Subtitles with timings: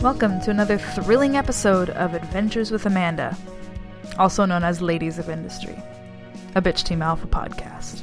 [0.00, 3.36] Welcome to another thrilling episode of Adventures with Amanda,
[4.18, 5.76] also known as Ladies of Industry,
[6.54, 8.00] a Bitch Team Alpha podcast,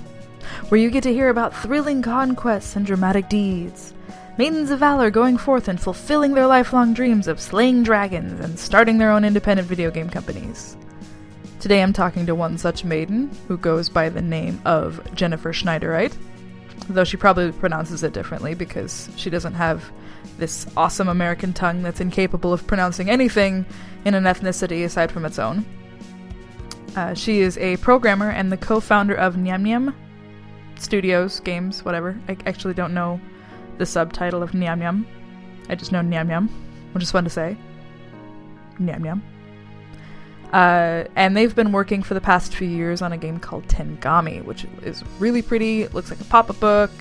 [0.70, 3.96] where you get to hear about thrilling conquests and dramatic deeds,
[4.38, 9.00] maidens of valor going forth and fulfilling their lifelong dreams of slaying dragons and starting
[9.00, 10.78] their own independent video game companies.
[11.60, 16.16] Today I'm talking to one such maiden who goes by the name of Jennifer Schneidereit,
[16.90, 19.92] though she probably pronounces it differently because she doesn't have
[20.38, 23.66] this awesome American tongue that's incapable of pronouncing anything
[24.06, 25.66] in an ethnicity aside from its own.
[26.96, 29.94] Uh, she is a programmer and the co founder of Nyam Nyam
[30.80, 32.20] Studios, games, whatever.
[32.28, 33.20] I actually don't know
[33.78, 35.06] the subtitle of Nyam Nyam.
[35.70, 36.50] I just know Nyam Nyam,
[36.94, 37.58] which is fun to say.
[38.80, 39.22] Nyam Nyam.
[40.54, 44.44] Uh, and they've been working for the past few years on a game called Tengami,
[44.44, 45.82] which is really pretty.
[45.82, 46.92] It looks like a pop up book.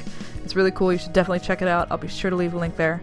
[0.45, 0.93] It's really cool.
[0.93, 1.89] You should definitely check it out.
[1.91, 3.03] I'll be sure to leave a link there.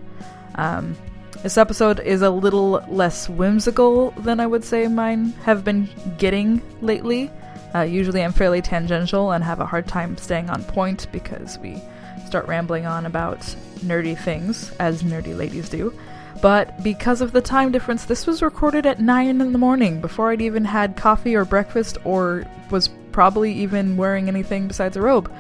[0.56, 0.96] Um,
[1.42, 6.62] this episode is a little less whimsical than I would say mine have been getting
[6.82, 7.30] lately.
[7.76, 11.82] Uh, usually I'm fairly tangential and have a hard time staying on point because we
[12.26, 13.40] start rambling on about
[13.80, 15.94] nerdy things, as nerdy ladies do.
[16.42, 20.31] But because of the time difference, this was recorded at 9 in the morning before
[20.31, 25.31] I'd even had coffee or breakfast or was probably even wearing anything besides a robe.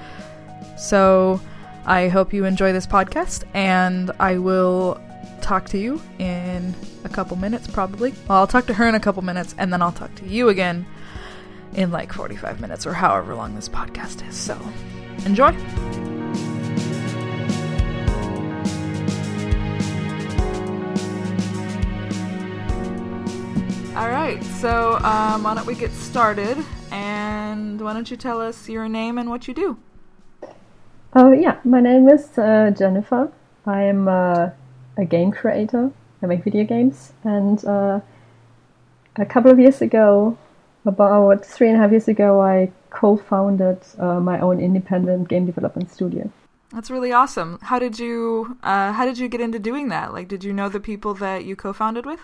[0.77, 1.41] So
[1.85, 5.01] I hope you enjoy this podcast, and I will
[5.41, 8.13] talk to you in a couple minutes, probably.
[8.29, 10.49] Well, I'll talk to her in a couple minutes, and then I'll talk to you
[10.49, 10.85] again
[11.73, 14.35] in like 45 minutes or however long this podcast is.
[14.35, 14.57] So,
[15.25, 15.51] enjoy!
[23.95, 26.57] All right, so um, why don't we get started?
[26.89, 29.77] And why don't you tell us your name and what you do?
[31.15, 33.31] Oh, yeah, my name is uh, Jennifer.
[33.67, 34.49] I am uh,
[34.97, 35.91] a game creator.
[36.23, 37.13] I make video games.
[37.23, 37.99] And uh,
[39.17, 40.39] a couple of years ago,
[40.85, 45.45] about three and a half years ago, I co founded uh, my own independent game
[45.45, 46.31] development studio.
[46.71, 47.59] That's really awesome.
[47.61, 50.13] How did you uh, how did you get into doing that?
[50.13, 52.21] Like, did you know the people that you co-founded with?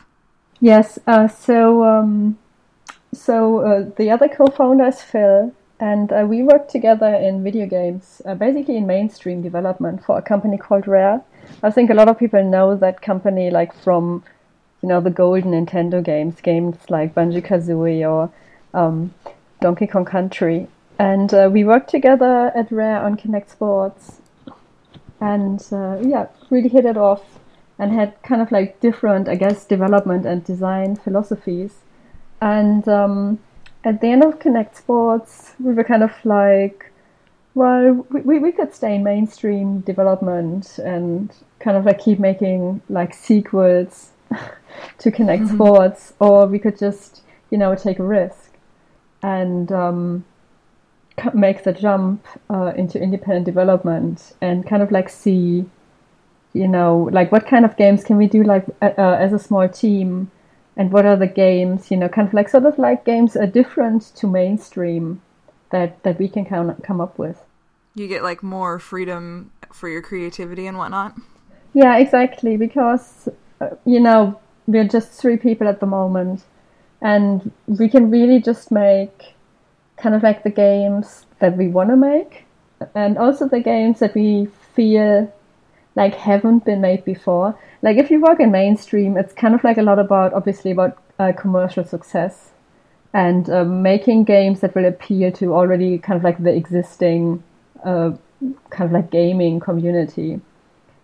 [0.61, 0.99] Yes.
[1.07, 2.37] Uh, so um,
[3.13, 8.35] so the other co-founder is Phil, and uh, we worked together in video games, uh,
[8.35, 11.21] basically in mainstream development for a company called Rare.
[11.63, 14.23] I think a lot of people know that company like from,
[14.81, 18.29] you know, the golden Nintendo games, games like Banjo Kazooie or
[18.73, 19.13] um,
[19.61, 20.67] Donkey Kong Country.
[20.99, 24.17] And uh, we worked together at Rare on Kinect Sports,
[25.21, 27.38] and uh, yeah, really hit it off,
[27.79, 31.77] and had kind of like different, I guess, development and design philosophies.
[32.41, 33.39] And um,
[33.83, 36.91] at the end of Kinect Sports, we were kind of like,
[37.55, 43.13] well, we, we could stay in mainstream development and kind of like keep making like
[43.13, 44.11] sequels
[44.99, 45.55] to Kinect mm-hmm.
[45.55, 48.51] Sports, or we could just, you know, take a risk
[49.21, 50.25] and um,
[51.33, 55.65] make the jump uh, into independent development and kind of like see,
[56.53, 59.67] you know, like what kind of games can we do like uh, as a small
[59.69, 60.31] team
[60.75, 63.45] and what are the games, you know, kind of like sort of like games are
[63.45, 65.21] different to mainstream
[65.71, 67.43] that that we can come come up with.
[67.95, 71.15] You get like more freedom for your creativity and whatnot.
[71.73, 72.57] Yeah, exactly.
[72.57, 73.29] Because
[73.61, 76.43] uh, you know we're just three people at the moment,
[77.01, 79.33] and we can really just make
[79.97, 82.45] kind of like the games that we want to make,
[82.95, 85.31] and also the games that we feel
[85.95, 87.57] like haven't been made before.
[87.81, 90.97] Like if you work in mainstream, it's kind of like a lot about obviously about
[91.17, 92.51] uh, commercial success
[93.13, 97.43] and uh, making games that will appeal to already kind of like the existing
[97.83, 98.11] uh,
[98.69, 100.39] kind of like gaming community.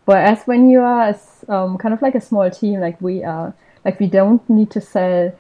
[0.06, 1.16] Whereas when you are
[1.50, 3.54] um, kind of like a small team like we are,
[3.84, 5.34] like we don't need to sell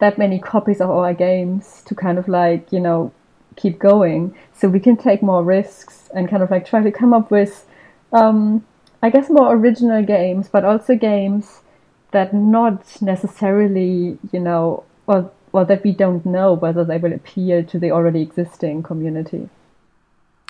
[0.00, 3.12] that many copies of our games to kind of like you know
[3.56, 4.34] keep going.
[4.52, 7.66] So we can take more risks and kind of like try to come up with
[8.12, 8.64] um,
[9.02, 11.62] I guess more original games, but also games
[12.10, 17.64] that not necessarily, you know, or or that we don't know whether they will appeal
[17.64, 19.48] to the already existing community.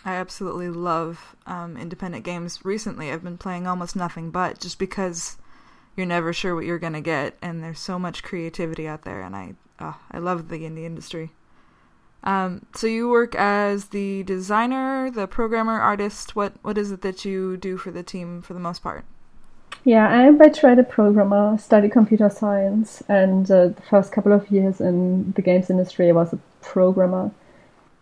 [0.05, 2.65] I absolutely love um, independent games.
[2.65, 5.37] Recently, I've been playing almost nothing but just because
[5.97, 9.37] you're never sure what you're gonna get, and there's so much creativity out there, and
[9.37, 11.33] I uh, I love the indie industry.
[12.25, 16.35] Um, so you work as the designer, the programmer, artist.
[16.35, 19.05] What what is it that you do for the team for the most part?
[19.85, 24.51] Yeah, I'm by trade a programmer, study computer science, and uh, the first couple of
[24.51, 27.31] years in the games industry I was a programmer.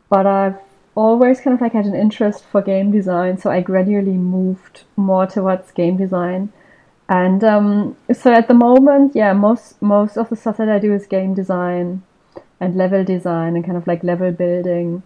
[0.08, 0.58] But I've
[0.94, 5.26] always kind of like had an interest for game design, so I gradually moved more
[5.26, 6.52] towards game design.
[7.08, 10.92] And um, so at the moment, yeah, most most of the stuff that I do
[10.94, 12.02] is game design
[12.60, 15.02] and level design and kind of like level building.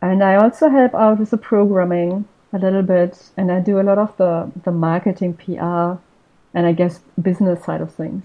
[0.00, 3.82] And I also help out with the programming a little bit, and I do a
[3.82, 6.00] lot of the the marketing, PR,
[6.54, 8.24] and I guess business side of things.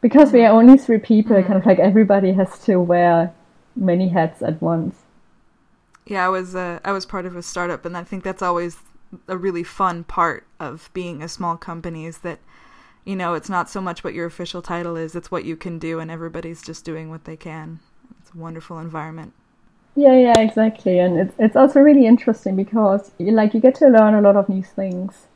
[0.00, 1.46] Because we are only three people, mm-hmm.
[1.46, 3.32] kind of like everybody has to wear
[3.76, 4.96] many hats at once.
[6.06, 8.78] Yeah, I was uh, I was part of a startup, and I think that's always
[9.28, 12.38] a really fun part of being a small company is that
[13.04, 15.78] you know it's not so much what your official title is; it's what you can
[15.78, 17.80] do, and everybody's just doing what they can.
[18.20, 19.32] It's a wonderful environment.
[19.94, 24.14] Yeah, yeah, exactly, and it's it's also really interesting because like you get to learn
[24.14, 25.26] a lot of new things,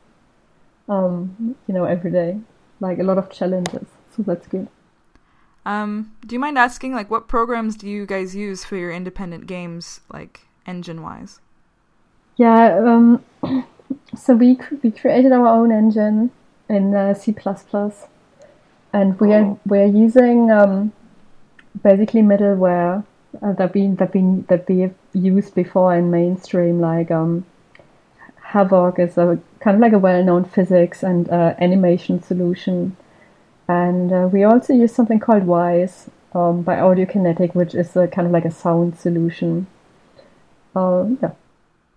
[0.89, 2.39] um, you know, every day,
[2.79, 3.87] like a lot of challenges.
[4.15, 4.67] So that's good.
[5.65, 9.47] Um, do you mind asking, like, what programs do you guys use for your independent
[9.47, 11.41] games, like engine wise?
[12.37, 13.23] Yeah, um,
[14.15, 16.31] so we we created our own engine
[16.69, 17.35] in uh, C++,
[18.93, 19.59] and we are oh.
[19.65, 20.91] we're using um,
[21.83, 23.05] basically middleware
[23.41, 27.45] uh, that we that we that we have used before in mainstream, like um,
[28.51, 32.95] Havok is a kind of like a well-known physics and uh, animation solution,
[33.67, 38.27] and uh, we also use something called Wwise um, by Audiokinetic, which is a kind
[38.27, 39.67] of like a sound solution.
[40.75, 41.31] Uh, yeah.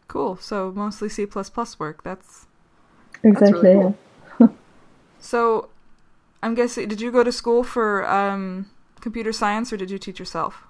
[0.09, 0.37] Cool.
[0.37, 1.27] So mostly C
[1.79, 2.03] work.
[2.03, 2.47] That's
[3.23, 3.31] exactly.
[3.33, 3.99] That's really cool.
[5.21, 5.69] So,
[6.43, 6.89] I'm guessing.
[6.89, 8.67] Did you go to school for um,
[9.01, 10.65] computer science, or did you teach yourself?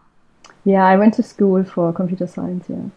[0.64, 2.67] Yeah, I went to school for computer science.
[2.69, 2.91] Yeah.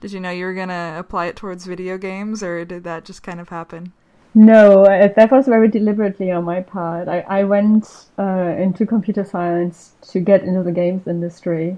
[0.00, 3.22] Did you know you were gonna apply it towards video games, or did that just
[3.22, 3.92] kind of happen?
[4.34, 7.06] No, that was very deliberately on my part.
[7.06, 11.76] I, I went uh, into computer science to get into the games industry.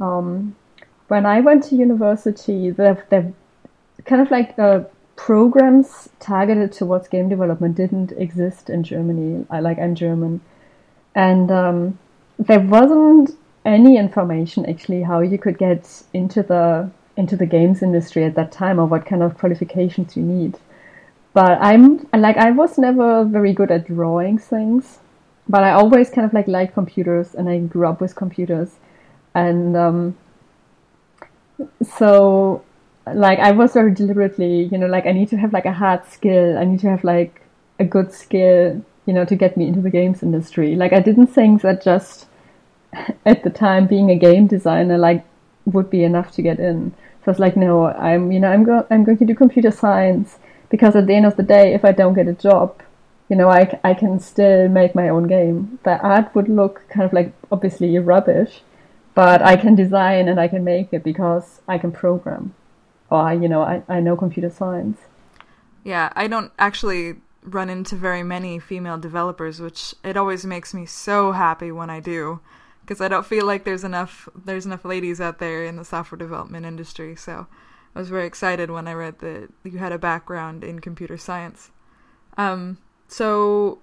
[0.00, 0.56] Um,
[1.08, 3.32] when I went to university, the, the
[4.06, 4.88] kind of like the
[5.26, 9.46] programs targeted towards game development didn't exist in Germany.
[9.50, 10.40] I like I'm German,
[11.14, 11.98] and um,
[12.40, 13.30] there wasn't
[13.64, 18.50] any information actually how you could get into the into the games industry at that
[18.50, 20.58] time or what kind of qualifications you need.
[21.34, 24.98] But I'm like I was never very good at drawing things,
[25.48, 28.70] but I always kind of like liked computers and I grew up with computers,
[29.36, 30.16] and um,
[31.80, 32.64] so
[33.06, 36.06] like I was very deliberately, you know, like I need to have like a hard
[36.06, 36.58] skill.
[36.58, 37.40] I need to have like
[37.78, 40.76] a good skill, you know, to get me into the games industry.
[40.76, 42.26] Like I didn't think that just
[43.26, 45.24] at the time being a game designer like
[45.64, 46.92] would be enough to get in.
[47.24, 49.70] So I was like, no, I'm, you know, I'm going, I'm going to do computer
[49.70, 50.38] science
[50.70, 52.82] because at the end of the day, if I don't get a job,
[53.28, 55.78] you know, I, I can still make my own game.
[55.84, 58.62] The art would look kind of like obviously rubbish,
[59.14, 62.54] but I can design and I can make it because I can program,
[63.12, 64.98] or you know, I, I know computer science.
[65.84, 70.86] Yeah, I don't actually run into very many female developers, which it always makes me
[70.86, 72.40] so happy when I do,
[72.80, 76.18] because I don't feel like there's enough there's enough ladies out there in the software
[76.18, 77.14] development industry.
[77.14, 77.46] So
[77.94, 81.70] I was very excited when I read that you had a background in computer science.
[82.38, 82.78] Um,
[83.08, 83.80] so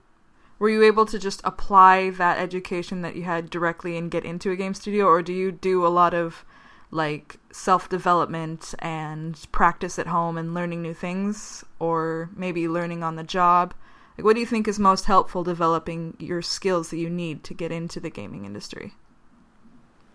[0.57, 4.49] were you able to just apply that education that you had directly and get into
[4.49, 6.43] a game studio or do you do a lot of
[6.91, 13.23] like self-development and practice at home and learning new things or maybe learning on the
[13.23, 13.73] job
[14.17, 17.53] like what do you think is most helpful developing your skills that you need to
[17.53, 18.93] get into the gaming industry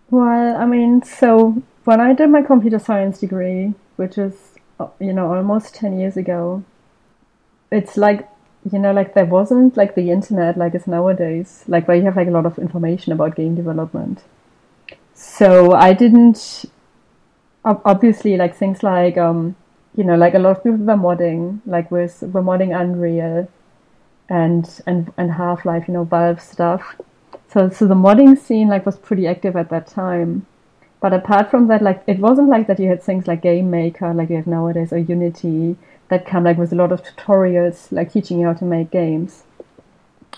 [0.09, 4.33] well i mean so when i did my computer science degree which is
[4.99, 6.63] you know almost 10 years ago
[7.71, 8.29] it's like
[8.71, 12.15] you know, like there wasn't like the internet like it's nowadays, like where you have
[12.15, 14.23] like a lot of information about game development.
[15.15, 16.65] So I didn't
[17.63, 19.55] obviously like things like um,
[19.95, 23.47] you know, like a lot of people were modding, like with were modding Unreal
[24.29, 26.95] and and and Half Life, you know, Valve stuff.
[27.47, 30.45] So so the modding scene like was pretty active at that time.
[30.99, 34.13] But apart from that, like it wasn't like that you had things like Game Maker
[34.13, 35.77] like you have nowadays or Unity
[36.09, 39.43] that come like with a lot of tutorials, like teaching you how to make games.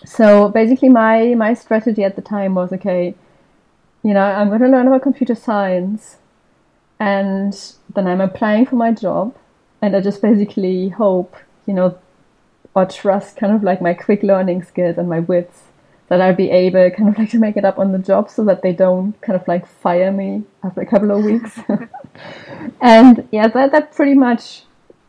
[0.05, 3.15] So basically, my my strategy at the time was okay.
[4.08, 6.16] You know, I'm going to learn about computer science,
[6.98, 7.54] and
[7.94, 9.36] then I'm applying for my job,
[9.82, 11.36] and I just basically hope,
[11.66, 11.98] you know,
[12.74, 15.64] or trust kind of like my quick learning skills and my wits
[16.08, 18.46] that I'll be able kind of like to make it up on the job so
[18.46, 21.60] that they don't kind of like fire me after a couple of weeks.
[22.82, 24.64] and yeah, that that pretty much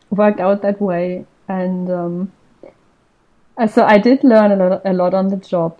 [0.09, 1.25] worked out that way.
[1.47, 2.33] And um,
[3.57, 5.79] uh, so I did learn a lot, a lot on the job,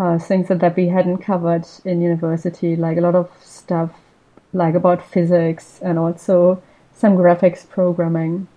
[0.00, 3.90] uh, things that, that we hadn't covered in university, like a lot of stuff
[4.52, 6.60] like about physics and also
[6.92, 8.48] some graphics programming.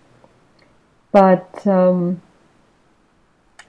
[1.12, 2.21] But um,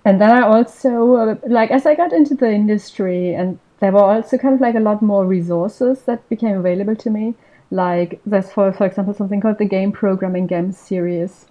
[0.04, 4.04] and then I also uh, like as I got into the industry, and there were
[4.04, 7.35] also kind of like a lot more resources that became available to me.
[7.71, 11.47] Like there's for for example something called the Game Programming Gems series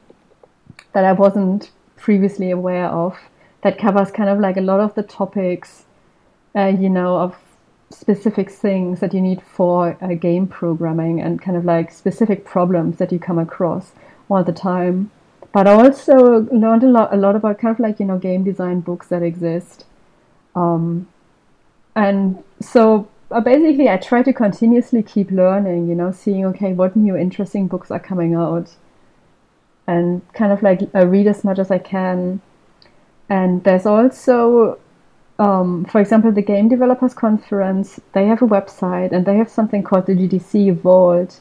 [0.94, 3.18] that I wasn't previously aware of.
[3.62, 5.86] That covers kind of like a lot of the topics,
[6.56, 7.36] uh, you know, of
[7.90, 12.98] specific things that you need for uh, game programming and kind of like specific problems
[12.98, 13.92] that you come across
[14.30, 15.12] all the time
[15.54, 18.44] but I also learned a lot, a lot about kind of like you know game
[18.44, 19.86] design books that exist,
[20.56, 21.08] um,
[21.96, 25.88] and so uh, basically I try to continuously keep learning.
[25.88, 28.76] You know, seeing okay what new interesting books are coming out,
[29.86, 32.42] and kind of like uh, read as much as I can.
[33.30, 34.80] And there's also,
[35.40, 38.00] um, for example, the Game Developers Conference.
[38.14, 41.40] They have a website and they have something called the GDC Vault.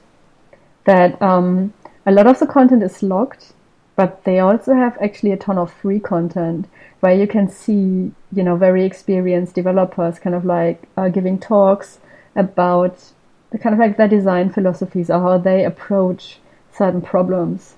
[0.85, 1.73] That um,
[2.05, 3.53] a lot of the content is locked
[3.95, 6.67] but they also have actually a ton of free content
[7.01, 11.99] where you can see, you know, very experienced developers kind of like uh, giving talks
[12.35, 13.13] about
[13.51, 16.39] the kind of like their design philosophies or how they approach
[16.73, 17.75] certain problems.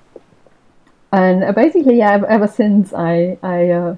[1.13, 3.97] And uh, basically, yeah, ever since I I uh,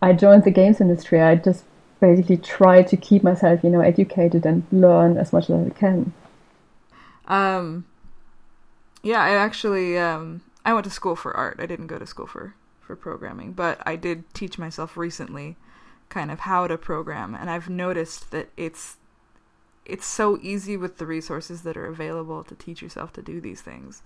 [0.00, 1.64] I joined the games industry, I just
[2.00, 6.12] basically try to keep myself, you know, educated and learn as much as I can.
[7.26, 7.84] Um,
[9.02, 11.56] yeah, I actually um, I went to school for art.
[11.58, 15.56] I didn't go to school for for programming, but I did teach myself recently
[16.08, 18.96] kind of how to program and I've noticed that it's
[19.84, 23.62] it's so easy with the resources that are available to teach yourself to do these
[23.62, 24.02] things.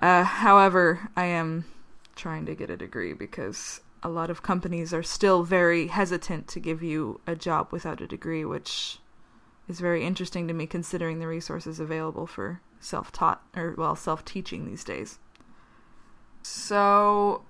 [0.00, 1.64] Uh, however, I am
[2.14, 6.60] trying to get a degree because a lot of companies are still very hesitant to
[6.60, 8.98] give you a job without a degree, which
[9.68, 14.84] is very interesting to me considering the resources available for self-taught or well self-teaching these
[14.84, 15.18] days.
[16.42, 17.42] So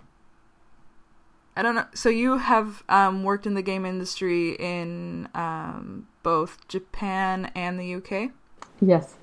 [1.56, 1.86] I don't know.
[1.94, 7.94] So you have um, worked in the game industry in um, both Japan and the
[7.94, 8.30] UK.
[8.80, 9.14] Yes.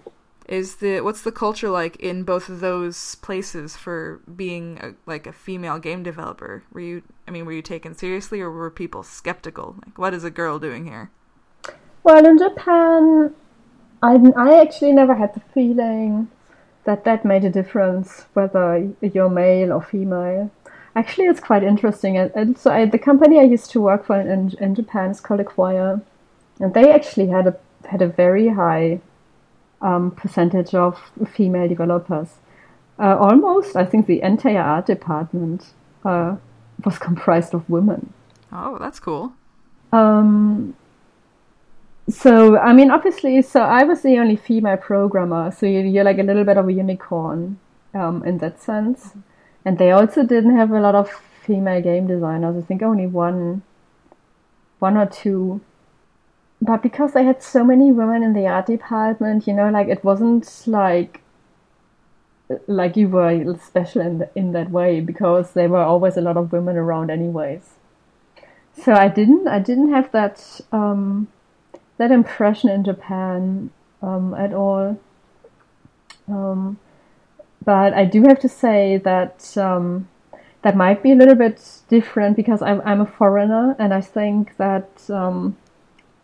[0.49, 5.27] Is the what's the culture like in both of those places for being a, like
[5.27, 6.63] a female game developer?
[6.71, 9.75] Were you, I mean, were you taken seriously, or were people skeptical?
[9.85, 11.11] Like, what is a girl doing here?
[12.03, 13.35] Well, in Japan,
[14.01, 16.29] I I actually never had the feeling
[16.83, 20.49] that that made a difference whether you're male or female.
[20.95, 22.17] Actually, it's quite interesting.
[22.17, 25.41] And, so I, the company I used to work for in, in Japan is called
[25.41, 26.01] Acquire,
[26.59, 27.55] and they actually had a
[27.87, 28.99] had a very high
[29.81, 30.99] um, percentage of
[31.33, 32.29] female developers.
[32.97, 36.35] Uh, almost, I think the entire art department uh,
[36.83, 38.13] was comprised of women.
[38.51, 39.33] Oh, that's cool.
[39.91, 40.75] Um,
[42.09, 46.23] so I mean, obviously, so I was the only female programmer, so you're like a
[46.23, 47.59] little bit of a unicorn
[47.93, 49.13] um, in that sense.
[49.65, 51.09] And they also didn't have a lot of
[51.45, 52.63] female game designers.
[52.63, 53.61] I think only one,
[54.79, 55.61] one or two.
[56.61, 60.03] But because they had so many women in the art department, you know, like it
[60.03, 61.21] wasn't like
[62.67, 66.35] like you were special in the, in that way because there were always a lot
[66.35, 67.75] of women around anyways.
[68.73, 71.27] So I didn't I didn't have that um,
[71.97, 74.99] that impression in Japan um, at all.
[76.27, 76.77] Um,
[77.63, 80.07] but I do have to say that um,
[80.61, 84.57] that might be a little bit different because I'm I'm a foreigner, and I think
[84.57, 85.57] that um,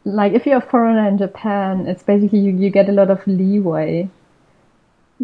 [0.05, 3.25] like if you're a foreigner in Japan, it's basically you, you get a lot of
[3.25, 4.09] leeway.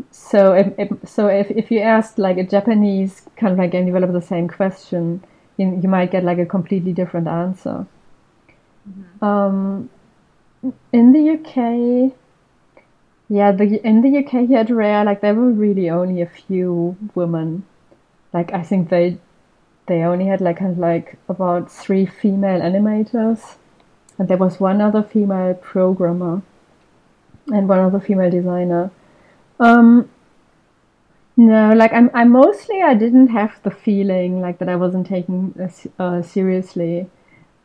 [0.10, 3.86] So if, if so if if you asked like a Japanese kind of like game
[3.86, 5.24] developer the same question,
[5.58, 7.86] you, you might get like a completely different answer.
[8.90, 9.26] Mm-hmm.
[9.26, 9.90] Um,
[10.92, 12.14] in the UK,
[13.30, 16.98] yeah, the in the UK you had Rare, like there were really only a few
[17.14, 17.66] women.
[18.34, 19.18] Like I think they
[19.88, 23.58] they only had like kind of like about three female animators,
[24.18, 26.42] and there was one other female programmer,
[27.48, 28.92] and one other female designer.
[29.60, 30.10] Um,
[31.38, 35.72] no, like I'm, I mostly I didn't have the feeling like that I wasn't taken
[35.98, 37.10] uh, seriously,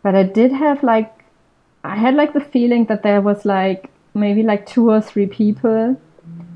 [0.03, 1.13] but I did have like
[1.85, 6.01] I had like the feeling that there was like maybe like two or three people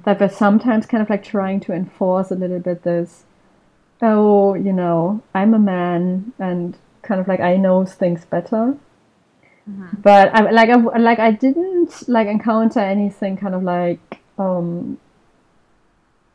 [0.05, 3.25] that were sometimes kind of like trying to enforce a little bit this,
[4.03, 8.77] oh, you know, I'm a man and kind of like I know things better.
[9.69, 10.00] Mm-hmm.
[10.02, 14.99] But I like I like I didn't like encounter anything kind of like um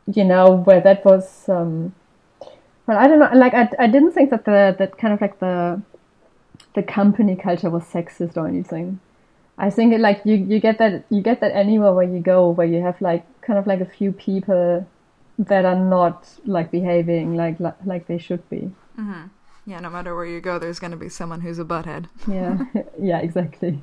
[0.06, 1.94] you know where that was um
[2.86, 5.40] well I don't know like I I didn't think that the that kind of like
[5.40, 5.82] the
[6.74, 9.00] the company culture was sexist or anything.
[9.58, 12.50] I think it, like you you get that you get that anywhere where you go
[12.50, 14.86] where you have like kind of like a few people
[15.38, 18.70] that are not like behaving like like, like they should be.
[18.98, 19.24] Mm-hmm.
[19.66, 22.06] Yeah, no matter where you go, there's going to be someone who's a butthead.
[22.28, 22.64] Yeah,
[23.00, 23.82] yeah, exactly.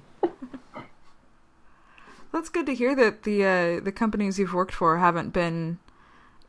[2.32, 5.78] That's good to hear that the uh, the companies you've worked for haven't been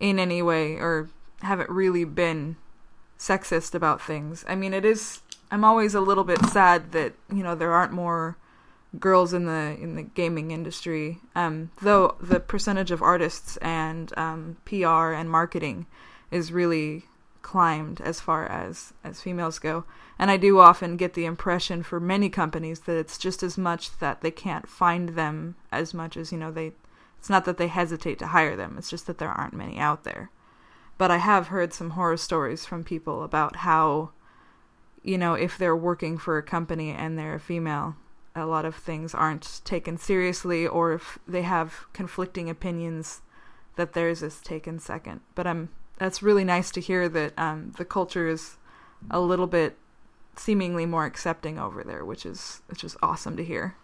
[0.01, 1.11] in any way or
[1.43, 2.57] haven't really been
[3.19, 4.45] sexist about things.
[4.49, 5.21] I mean, it is.
[5.51, 8.39] I'm always a little bit sad that you know there aren't more
[8.99, 11.19] girls in the in the gaming industry.
[11.35, 15.87] Um, though the percentage of artists and um, PR and marketing
[16.31, 17.05] is really
[17.45, 19.85] climbed as far as as females go.
[20.19, 23.99] And I do often get the impression for many companies that it's just as much
[23.99, 26.73] that they can't find them as much as, you know, they
[27.19, 30.05] it's not that they hesitate to hire them, it's just that there aren't many out
[30.05, 30.31] there.
[30.99, 34.11] But I have heard some horror stories from people about how
[35.03, 37.95] you know, if they're working for a company and they're a female,
[38.35, 43.21] a lot of things aren't taken seriously or if they have conflicting opinions
[43.77, 45.21] that theirs is taken second.
[45.35, 45.69] But I'm
[46.05, 48.59] that's really nice to hear that um, the culture is
[49.11, 49.79] a little bit
[50.37, 53.75] seemingly more accepting over there, which is which is awesome to hear.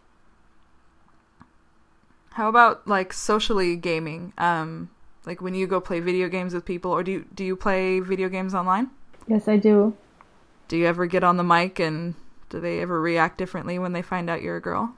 [2.32, 4.34] How about like socially gaming?
[4.36, 4.90] Um,
[5.24, 8.00] like when you go play video games with people, or do you do you play
[8.00, 8.90] video games online?
[9.26, 9.96] Yes, I do.
[10.68, 12.16] Do you ever get on the mic and
[12.50, 14.94] do they ever react differently when they find out you're a girl?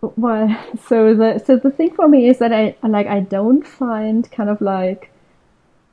[0.00, 0.48] Well,
[0.86, 4.48] so the so the thing for me is that I like I don't find kind
[4.48, 5.09] of like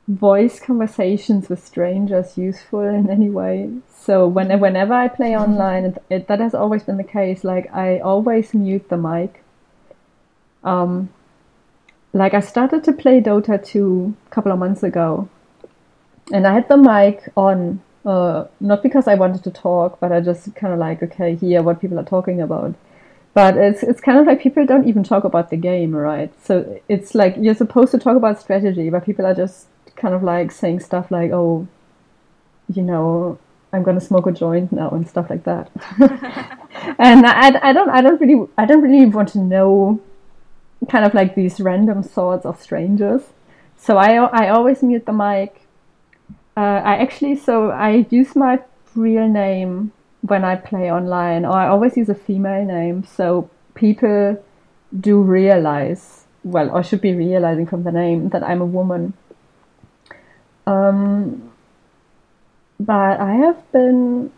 [0.08, 3.70] voice conversations with strangers useful in any way.
[3.90, 7.44] So when, whenever I play online, it, it, that has always been the case.
[7.44, 9.44] Like I always mute the mic.
[10.64, 11.10] Um,
[12.14, 15.28] like I started to play Dota 2 a couple of months ago,
[16.32, 17.82] and I had the mic on.
[18.06, 21.62] Uh, not because I wanted to talk, but I just kind of like okay, hear
[21.62, 22.74] what people are talking about.
[23.34, 26.32] But it's it's kind of like people don't even talk about the game, right?
[26.42, 29.66] So it's like you're supposed to talk about strategy, but people are just
[29.98, 31.66] kind of like saying stuff like, "Oh,
[32.72, 33.38] you know,
[33.72, 35.70] I'm gonna smoke a joint now" and stuff like that.
[36.98, 40.00] and I, I don't, I don't really, I don't really want to know,
[40.88, 43.22] kind of like these random thoughts of strangers.
[43.76, 45.62] So I, I always mute the mic.
[46.56, 48.58] Uh, I actually, so I use my
[48.94, 54.42] real name when I play online, or I always use a female name, so people
[54.98, 59.14] do realize, well, or should be realizing from the name that I'm a woman.
[60.68, 61.50] Um,
[62.78, 64.30] but I have been.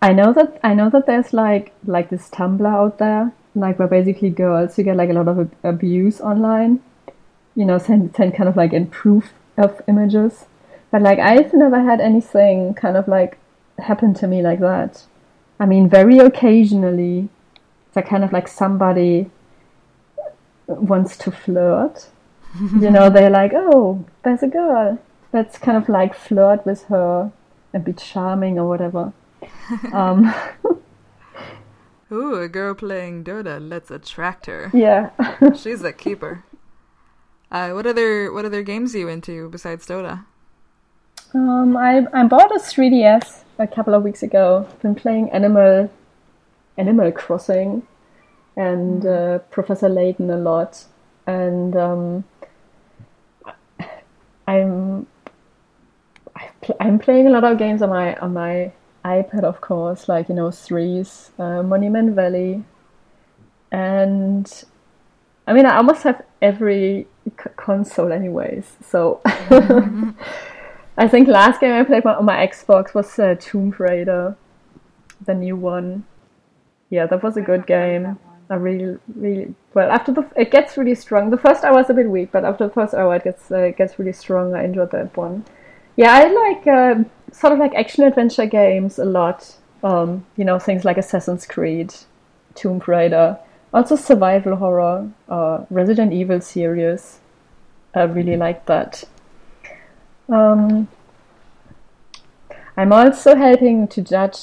[0.00, 3.88] I know that I know that there's like like this Tumblr out there, like where
[3.88, 6.80] basically girls who get like a lot of abuse online,
[7.56, 10.46] you know, send send kind of like in proof of images.
[10.92, 13.36] But like I've never had anything kind of like
[13.78, 15.04] happen to me like that.
[15.58, 17.28] I mean, very occasionally,
[17.94, 19.30] that kind of like somebody
[20.68, 22.08] wants to flirt.
[22.80, 24.98] you know, they're like, oh, there's a girl
[25.32, 27.32] let's kind of like flirt with her
[27.72, 29.12] and be charming or whatever.
[29.92, 30.34] um,
[32.12, 33.58] Ooh, a girl playing Dota.
[33.60, 34.70] Let's attract her.
[34.74, 35.10] Yeah,
[35.56, 36.44] she's a keeper.
[37.50, 40.24] Uh, what other what other games are you into besides Dota?
[41.34, 44.66] Um, I I bought a 3DS a couple of weeks ago.
[44.82, 45.90] Been playing Animal
[46.76, 47.86] Animal Crossing
[48.56, 50.84] and uh, Professor Layton a lot,
[51.26, 52.24] and um,
[54.48, 55.06] I'm
[56.78, 58.72] I'm playing a lot of games on my on my
[59.04, 62.64] iPad, of course, like you know, Threes, uh, Monument Valley,
[63.72, 64.64] and
[65.46, 68.76] I mean, I almost have every c- console, anyways.
[68.84, 70.10] So mm-hmm.
[70.98, 74.36] I think last game I played on my Xbox was uh, Tomb Raider,
[75.24, 76.04] the new one.
[76.90, 78.18] Yeah, that was a good game.
[78.50, 79.90] I really, really well.
[79.90, 81.30] After the, it gets really strong.
[81.30, 83.58] The first hour was a bit weak, but after the first hour, it gets uh,
[83.58, 84.54] it gets really strong.
[84.54, 85.44] I enjoyed that one.
[85.96, 89.56] Yeah, I like uh, sort of like action adventure games a lot.
[89.82, 91.94] Um, you know, things like Assassin's Creed,
[92.54, 93.38] Tomb Raider,
[93.72, 97.18] also survival horror, uh, Resident Evil series.
[97.94, 99.04] I really like that.
[100.28, 100.88] Um,
[102.76, 104.36] I'm also helping to judge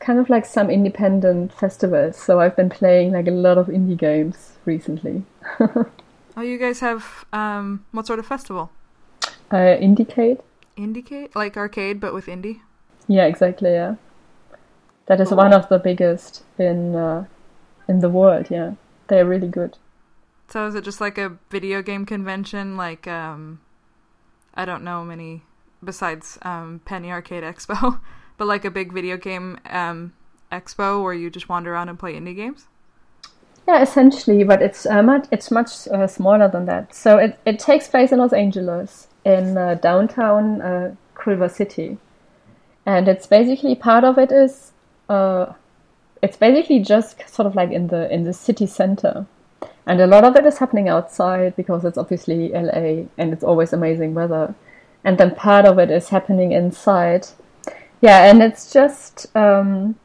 [0.00, 3.98] kind of like some independent festivals, so I've been playing like a lot of indie
[3.98, 5.24] games recently.
[5.60, 8.70] oh, you guys have um, what sort of festival?
[9.50, 10.40] Uh, Indiecade.
[10.76, 12.60] Indiecade, like arcade, but with indie.
[13.08, 13.70] Yeah, exactly.
[13.70, 13.96] Yeah,
[15.06, 17.26] that is one of the biggest in uh,
[17.88, 18.48] in the world.
[18.50, 18.74] Yeah,
[19.08, 19.78] they're really good.
[20.48, 22.76] So is it just like a video game convention?
[22.76, 23.60] Like, um,
[24.54, 25.42] I don't know many
[25.82, 28.00] besides um, Penny Arcade Expo,
[28.36, 30.12] but like a big video game um,
[30.52, 32.66] expo where you just wander around and play indie games.
[33.66, 36.94] Yeah, essentially, but it's uh, much it's much uh, smaller than that.
[36.94, 41.98] So it, it takes place in Los Angeles, in uh, downtown uh, Culver City.
[42.86, 44.72] and it's basically part of it is
[45.08, 45.52] uh,
[46.22, 49.26] it's basically just sort of like in the in the city center,
[49.84, 53.72] and a lot of it is happening outside because it's obviously LA and it's always
[53.72, 54.54] amazing weather,
[55.04, 57.26] and then part of it is happening inside.
[58.00, 59.96] Yeah, and it's just um,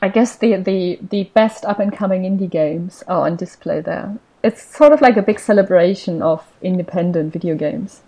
[0.00, 4.16] I guess the the the best up and coming indie games are on display there.
[4.44, 8.02] It's sort of like a big celebration of independent video games.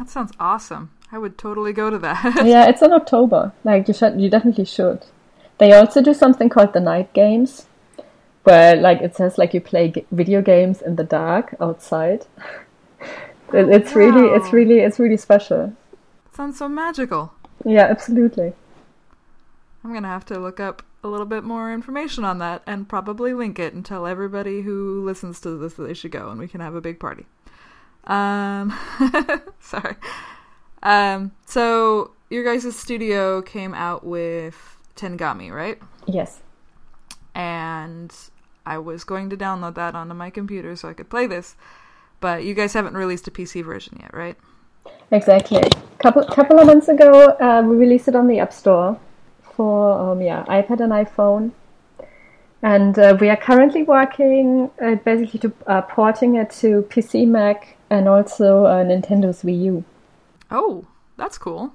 [0.00, 0.92] That sounds awesome.
[1.12, 2.42] I would totally go to that.
[2.46, 3.52] yeah, it's in October.
[3.64, 5.04] Like you should, you definitely should.
[5.58, 7.66] They also do something called the night games,
[8.44, 12.24] where like it says like you play g- video games in the dark outside.
[13.52, 14.00] it, it's wow.
[14.00, 15.76] really, it's really, it's really special.
[16.32, 17.34] sounds so magical.
[17.66, 18.54] Yeah, absolutely.
[19.84, 23.34] I'm gonna have to look up a little bit more information on that and probably
[23.34, 26.48] link it and tell everybody who listens to this that they should go and we
[26.48, 27.26] can have a big party.
[28.04, 28.76] Um,
[29.60, 29.96] sorry.
[30.82, 35.78] Um, so your guys' studio came out with Tengami, right?
[36.06, 36.40] Yes.
[37.34, 38.14] And
[38.66, 41.56] I was going to download that onto my computer so I could play this,
[42.20, 44.36] but you guys haven't released a PC version yet, right?
[45.10, 45.62] Exactly.
[45.98, 48.98] Couple couple of months ago, uh, we released it on the App Store
[49.42, 51.50] for um, yeah iPad and iPhone,
[52.62, 57.76] and uh, we are currently working uh, basically to uh, porting it to PC, Mac,
[57.90, 59.84] and also uh, Nintendo's Wii U.
[60.50, 61.72] Oh, that's cool.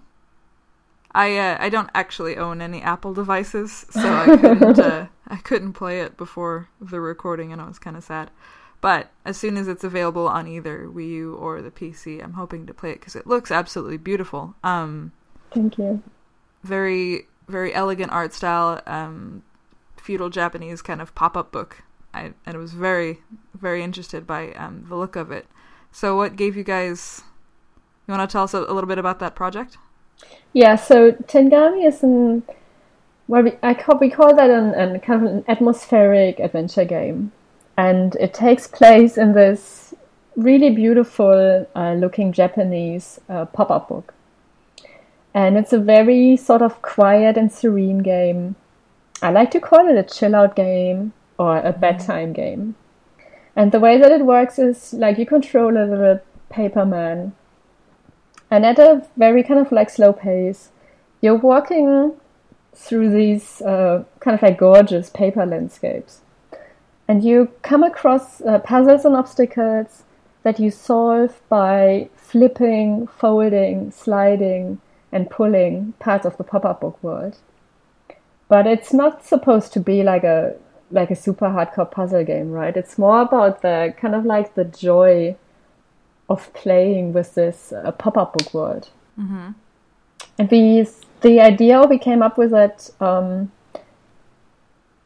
[1.12, 5.74] I uh, I don't actually own any Apple devices, so I couldn't uh, I couldn't
[5.74, 8.32] play it before the recording, and I was kind of sad.
[8.82, 12.66] But as soon as it's available on either Wii U or the PC, I'm hoping
[12.68, 14.56] to play it because it looks absolutely beautiful.
[14.64, 15.14] Um,
[15.52, 16.04] Thank you.
[16.64, 19.44] Very very elegant art style, um,
[19.98, 21.84] feudal Japanese kind of pop up book.
[22.14, 23.22] I and I was very
[23.54, 25.48] very interested by um, the look of it.
[25.96, 27.24] So, what gave you guys
[28.06, 29.78] you want to tell us a, a little bit about that project?
[30.52, 32.44] Yeah, so Tengami is an
[33.30, 37.32] well, we, I call, we call that an, an kind of an atmospheric adventure game,
[37.78, 39.94] and it takes place in this
[40.36, 44.14] really beautiful uh, looking Japanese uh, pop up book,
[45.34, 48.58] and it's a very sort of quiet and serene game.
[49.22, 51.80] I like to call it a chill out game or a mm-hmm.
[51.80, 52.76] bedtime game.
[53.56, 57.34] And the way that it works is like you control a little paper man
[58.52, 60.70] and at a very kind of like slow pace,
[61.22, 62.14] you're walking
[62.74, 66.22] through these uh, kind of like gorgeous paper landscapes.
[67.08, 70.04] And you come across uh, puzzles and obstacles
[70.44, 74.80] that you solve by flipping, folding, sliding,
[75.12, 77.38] and pulling parts of the pop-up book world.
[78.48, 80.56] But it's not supposed to be like a
[80.96, 82.76] like a super hardcore puzzle game, right?
[82.76, 85.36] It's more about the kind of like the joy
[86.30, 88.90] of playing with this uh, pop-up book world.
[89.20, 89.50] Mm-hmm.
[90.40, 90.90] And the
[91.22, 93.52] the idea we came up with it um,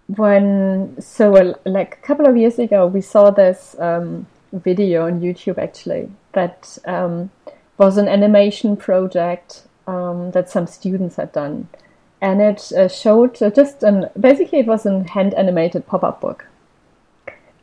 [0.08, 5.22] when so uh, like a couple of years ago we saw this um, video on
[5.22, 7.32] YouTube actually that um,
[7.78, 11.68] was an animation project um, that some students had done,
[12.22, 16.46] and it uh, showed uh, just an basically it was a hand animated pop-up book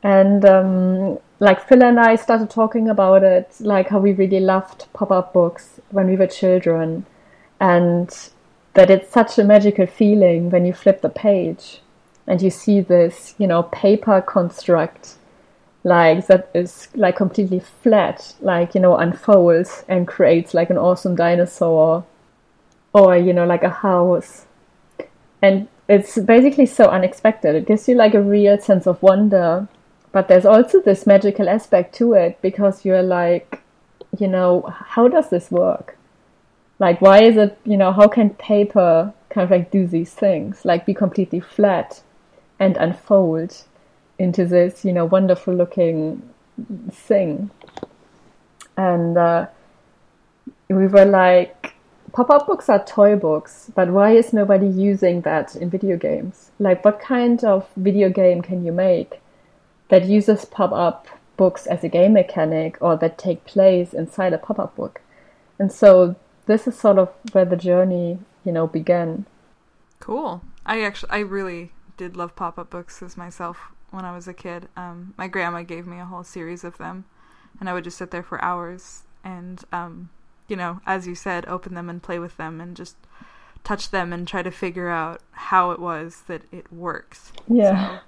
[0.02, 4.86] and um, like Phil and I started talking about it, like how we really loved
[4.92, 7.04] pop up books when we were children,
[7.60, 8.08] and
[8.74, 11.82] that it's such a magical feeling when you flip the page
[12.26, 15.16] and you see this, you know, paper construct
[15.84, 21.14] like that is like completely flat, like, you know, unfolds and creates like an awesome
[21.14, 22.04] dinosaur
[22.92, 24.45] or, you know, like a house.
[25.42, 27.54] And it's basically so unexpected.
[27.54, 29.68] It gives you like a real sense of wonder
[30.16, 33.60] but there's also this magical aspect to it because you're like,
[34.18, 35.98] you know, how does this work?
[36.78, 40.64] Like, why is it, you know, how can paper kind of like do these things,
[40.64, 42.00] like be completely flat
[42.58, 43.64] and unfold
[44.18, 46.26] into this, you know, wonderful looking
[46.90, 47.50] thing?
[48.78, 49.48] And uh,
[50.70, 51.55] we were like,
[52.16, 56.50] pop up books are toy books, but why is nobody using that in video games?
[56.58, 59.20] Like, what kind of video game can you make
[59.90, 64.74] that uses pop-up books as a game mechanic or that take place inside a pop-up
[64.74, 65.02] book.
[65.58, 69.26] And so this is sort of where the journey, you know, began.
[70.00, 70.40] Cool.
[70.64, 73.58] I actually I really did love pop-up books as myself
[73.90, 74.68] when I was a kid.
[74.74, 77.04] Um, my grandma gave me a whole series of them
[77.60, 80.08] and I would just sit there for hours and um,
[80.48, 82.96] you know, as you said, open them and play with them and just
[83.64, 87.32] touch them and try to figure out how it was that it works.
[87.48, 87.98] Yeah.
[87.98, 88.00] So,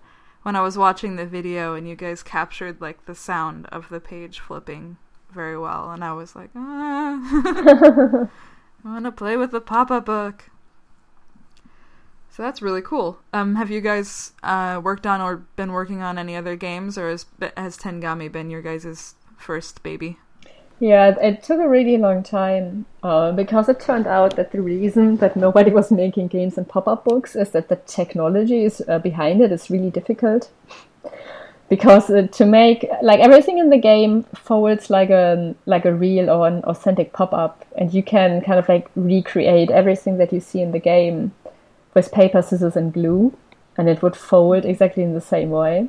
[0.42, 4.00] when I was watching the video and you guys captured like the sound of the
[4.00, 4.96] page flipping
[5.30, 7.18] very well, and I was like, ah,
[8.84, 10.50] I want to play with the pop-up book.
[12.30, 13.18] So that's really cool.
[13.32, 17.10] Um, have you guys uh, worked on or been working on any other games, or
[17.10, 20.18] has, has Tengami been your guys' first baby?
[20.80, 25.16] Yeah, it took a really long time uh, because it turned out that the reason
[25.16, 29.40] that nobody was making games and pop-up books is that the technology is uh, behind
[29.40, 30.50] it is really difficult.
[31.68, 36.30] because uh, to make like everything in the game folds like a like a real
[36.30, 40.60] or an authentic pop-up, and you can kind of like recreate everything that you see
[40.62, 41.32] in the game
[41.94, 43.36] with paper, scissors, and glue,
[43.76, 45.88] and it would fold exactly in the same way.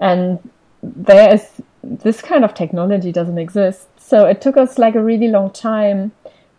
[0.00, 0.50] And
[0.82, 5.28] there is this kind of technology doesn't exist so it took us like a really
[5.28, 6.12] long time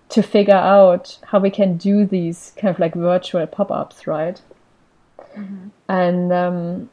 [0.10, 4.41] to figure out how we can do these kind of like virtual pop-ups, right?
[5.38, 5.67] Mm-hmm.
[5.88, 6.89] And um,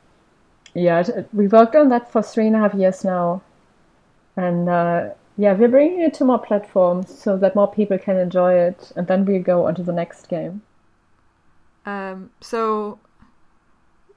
[0.75, 3.41] yeah, we worked on that for three and a half years now,
[4.37, 8.53] and uh, yeah, we're bringing it to more platforms so that more people can enjoy
[8.53, 10.61] it, and then we go on to the next game.
[11.87, 12.99] Um, so,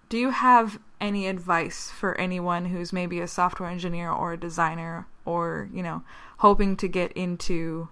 [0.10, 5.08] do you have any advice for anyone who's maybe a software engineer or a designer
[5.26, 6.04] or you know
[6.38, 7.90] hoping to get into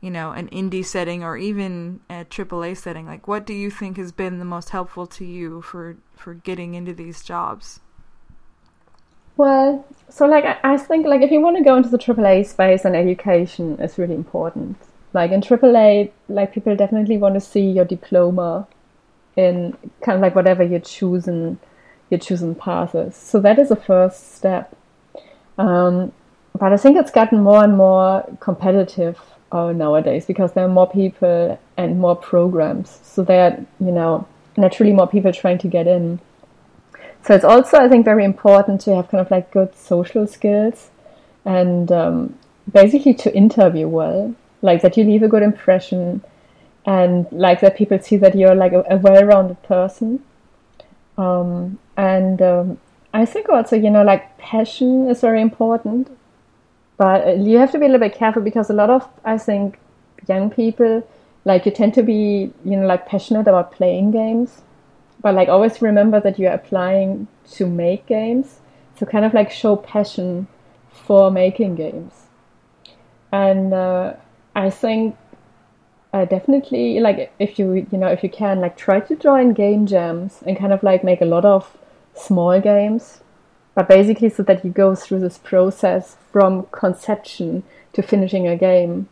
[0.00, 3.06] you know an indie setting or even a AAA setting.
[3.06, 6.74] Like what do you think has been the most helpful to you for for getting
[6.74, 7.80] into these jobs?
[9.36, 12.84] Well so like I, think like if you want to go into the AAA space
[12.84, 14.76] and education is really important.
[15.12, 18.66] Like in AAA like people definitely want to see your diploma
[19.36, 21.58] in kind of like whatever you're choosing
[22.10, 24.74] your chosen paths so that is the first step.
[25.56, 26.12] Um,
[26.58, 29.20] but I think it's gotten more and more competitive
[29.52, 33.00] uh, nowadays because there are more people and more programs.
[33.02, 36.20] So there are, you know, naturally more people trying to get in.
[37.24, 40.90] So it's also, I think, very important to have kind of like good social skills
[41.44, 42.38] and um,
[42.70, 46.22] basically to interview well, like that you leave a good impression
[46.84, 50.22] and like that people see that you're like a, a well-rounded person.
[51.16, 52.78] Um, and um,
[53.12, 56.17] I think also, you know, like passion is very important.
[56.98, 59.38] But uh, you have to be a little bit careful because a lot of, I
[59.38, 59.78] think,
[60.28, 61.08] young people,
[61.44, 64.62] like you tend to be, you know, like passionate about playing games.
[65.22, 68.60] But like always remember that you're applying to make games.
[68.98, 70.48] So kind of like show passion
[70.90, 72.12] for making games.
[73.32, 74.14] And uh,
[74.56, 75.16] I think
[76.12, 79.86] uh, definitely like if you you know if you can like try to join game
[79.86, 81.76] jams and kind of like make a lot of
[82.14, 83.20] small games
[83.78, 87.62] but basically so that you go through this process from conception
[87.92, 89.08] to finishing a game.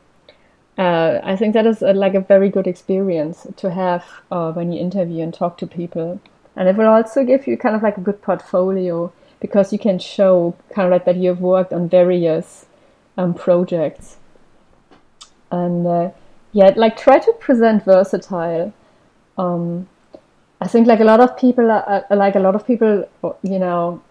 [0.76, 4.72] Uh, I think that is a, like a very good experience to have uh, when
[4.72, 6.20] you interview and talk to people,
[6.56, 10.00] and it will also give you kind of like a good portfolio because you can
[10.00, 12.66] show kind of like that you've worked on various
[13.16, 14.16] um, projects,
[15.52, 16.10] and uh,
[16.50, 18.74] yeah, like try to present versatile.
[19.38, 19.88] Um,
[20.60, 23.08] I think like a lot of people, are, like a lot of people,
[23.44, 24.02] you know,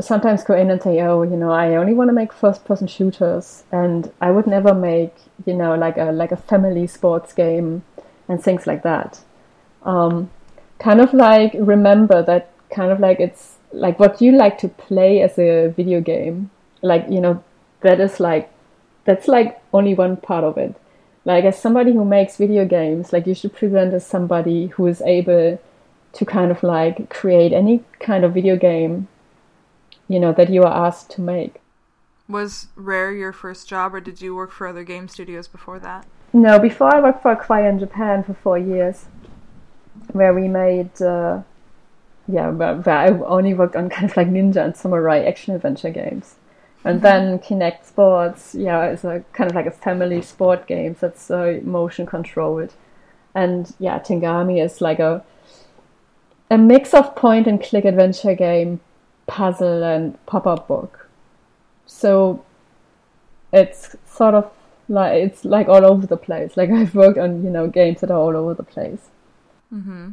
[0.00, 3.64] sometimes go in and say, "Oh, you know, I only want to make first-person shooters,
[3.72, 5.14] and I would never make,
[5.46, 7.82] you know, like a like a family sports game
[8.28, 9.20] and things like that."
[9.82, 10.30] Um,
[10.78, 15.22] kind of like remember that kind of like it's like what you like to play
[15.22, 16.50] as a video game.
[16.82, 17.42] Like you know,
[17.82, 18.50] that is like
[19.04, 20.74] that's like only one part of it.
[21.24, 25.02] Like as somebody who makes video games, like you should present as somebody who is
[25.02, 25.58] able
[26.12, 29.08] to kind of like create any kind of video game
[30.10, 31.60] you know that you are asked to make.
[32.28, 36.04] Was Rare your first job, or did you work for other game studios before that?
[36.32, 39.06] No, before I worked for Acquire in Japan for four years,
[40.12, 41.42] where we made, uh,
[42.26, 46.34] yeah, where I only worked on kind of like ninja and samurai action adventure games.
[46.84, 47.04] And mm-hmm.
[47.04, 51.60] then Kinect Sports, yeah, is a kind of like a family sport game that's uh,
[51.62, 52.74] motion controlled.
[53.32, 55.22] And yeah, Tengami is like a
[56.50, 58.80] a mix of point and click adventure game,
[59.30, 61.08] puzzle and pop-up book.
[61.86, 62.44] So
[63.52, 64.50] it's sort of
[64.88, 66.56] like it's like all over the place.
[66.56, 69.08] Like I've worked on you know games that are all over the place.
[69.72, 70.10] Mm-hmm.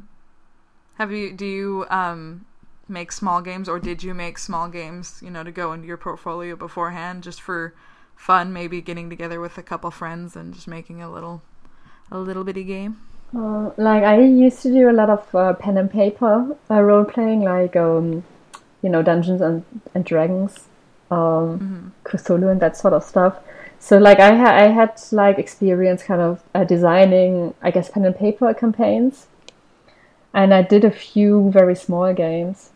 [0.95, 1.33] Have you?
[1.33, 2.45] Do you um
[2.87, 5.19] make small games, or did you make small games?
[5.23, 7.73] You know, to go into your portfolio beforehand, just for
[8.15, 11.41] fun, maybe getting together with a couple friends and just making a little
[12.11, 12.97] a little bitty game.
[13.35, 17.03] Uh, like I used to do a lot of uh, pen and paper uh, role
[17.03, 18.23] playing, like um,
[18.87, 20.69] you know Dungeons and, and Dragons,
[21.11, 21.87] um, mm-hmm.
[22.05, 23.35] Cthulhu, and that sort of stuff.
[23.79, 28.05] So like I ha- I had like experience kind of uh, designing I guess pen
[28.05, 29.27] and paper campaigns,
[30.33, 32.69] and I did a few very small games.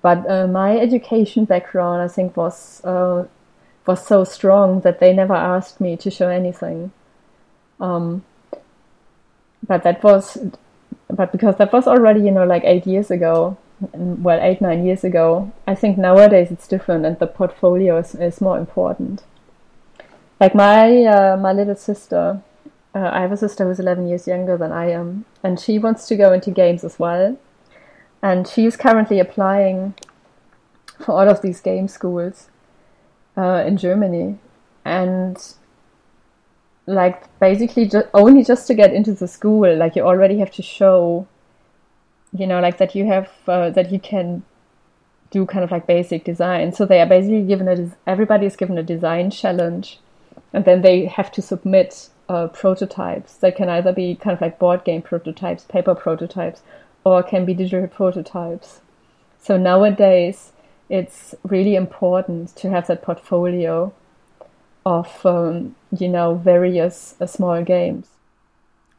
[0.00, 3.26] But uh, my education background I think was uh,
[3.86, 6.90] was so strong that they never asked me to show anything.
[7.80, 8.24] Um,
[9.68, 10.38] but that was
[11.10, 15.04] but because that was already, you know, like eight years ago, well, eight, nine years
[15.04, 19.22] ago, I think nowadays it's different and the portfolio is, is more important.
[20.40, 22.42] Like my, uh, my little sister,
[22.94, 26.06] uh, I have a sister who's 11 years younger than I am, and she wants
[26.08, 27.38] to go into games as well.
[28.22, 29.94] And she's currently applying
[30.98, 32.48] for all of these game schools
[33.36, 34.38] uh, in Germany.
[34.84, 35.36] And
[36.86, 40.62] like basically ju- only just to get into the school like you already have to
[40.62, 41.26] show
[42.38, 44.42] you know like that you have uh, that you can
[45.30, 48.78] do kind of like basic design so they are basically given a everybody is given
[48.78, 49.98] a design challenge
[50.52, 54.58] and then they have to submit uh, prototypes that can either be kind of like
[54.58, 56.62] board game prototypes paper prototypes
[57.04, 58.80] or can be digital prototypes
[59.38, 60.52] so nowadays
[60.88, 63.92] it's really important to have that portfolio
[64.86, 68.06] of um, you know various uh, small games.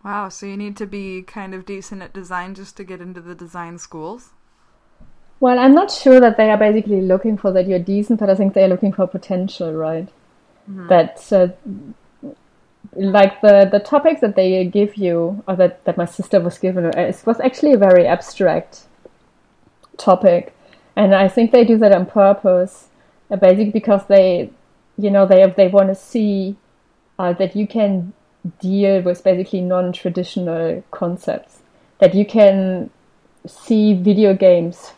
[0.03, 3.21] Wow, so you need to be kind of decent at design just to get into
[3.21, 4.29] the design schools?
[5.39, 8.36] Well, I'm not sure that they are basically looking for that you're decent, but I
[8.36, 10.10] think they're looking for potential, right?
[10.69, 10.88] Mm-hmm.
[10.88, 11.49] That uh,
[12.95, 16.86] like the the topic that they give you, or that that my sister was given,
[16.86, 18.86] uh, it was actually a very abstract
[19.97, 20.55] topic,
[20.95, 22.88] and I think they do that on purpose,
[23.29, 24.49] uh, basically because they
[24.97, 26.55] you know they they want to see
[27.19, 28.13] uh, that you can
[28.60, 31.60] deal with basically non-traditional concepts
[31.99, 32.89] that you can
[33.45, 34.91] see video games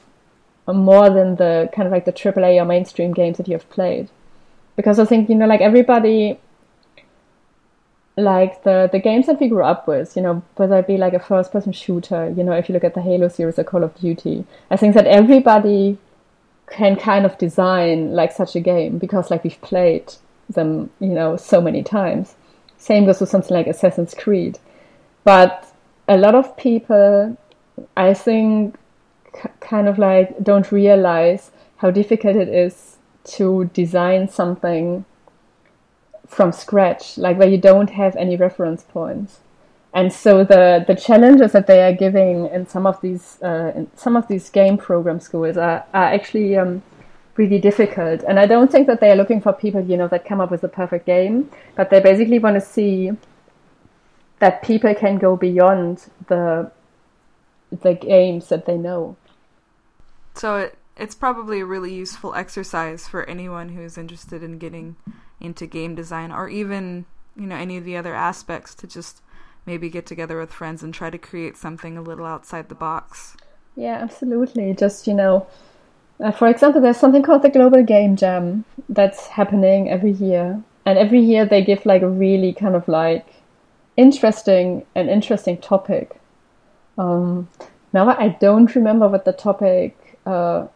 [0.67, 4.09] more than the kind of like the AAA or mainstream games that you have played
[4.75, 6.39] because I think you know like everybody
[8.17, 11.13] like the the games that we grew up with you know whether it be like
[11.13, 13.83] a first person shooter you know if you look at the Halo series or Call
[13.83, 15.97] of Duty I think that everybody
[16.69, 20.13] can kind of design like such a game because like we've played
[20.49, 22.35] them, you know, so many times.
[22.79, 24.57] Same goes with something like Assassin's Creed.
[25.23, 25.71] But
[26.07, 27.37] a lot of people,
[27.95, 28.75] I think,
[29.35, 35.05] c- kind of like don't realize how difficult it is to design something
[36.25, 39.39] from scratch, like where you don't have any reference points
[39.93, 43.89] and so the the challenges that they are giving in some of these uh, in
[43.95, 46.83] some of these game program schools are, are actually um,
[47.39, 48.21] really difficult.
[48.27, 50.51] And I don't think that they are looking for people you know that come up
[50.51, 53.11] with a perfect game, but they basically want to see
[54.39, 56.71] that people can go beyond the
[57.71, 59.15] the games that they know.
[60.35, 64.97] So it it's probably a really useful exercise for anyone who's interested in getting
[65.39, 67.05] into game design or even
[67.37, 69.21] you know any of the other aspects to just
[69.65, 73.37] maybe get together with friends and try to create something a little outside the box.
[73.75, 74.73] Yeah, absolutely.
[74.73, 75.47] Just, you know,
[76.19, 80.61] uh, for example, there's something called the Global Game Jam that's happening every year.
[80.85, 83.25] And every year they give like a really kind of like
[83.95, 86.19] interesting and interesting topic.
[86.97, 87.47] Um,
[87.93, 90.67] now I don't remember what the topic uh,